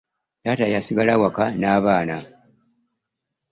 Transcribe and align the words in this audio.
Taata 0.43 0.65
yasigala 0.73 1.13
waka 1.21 1.45
na 1.59 1.71
baana. 1.85 2.17